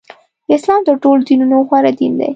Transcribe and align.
اسلام 0.55 0.81
تر 0.87 0.95
ټولو 1.03 1.21
دینونو 1.27 1.57
غوره 1.69 1.91
دین 1.99 2.13
دی. 2.19 2.29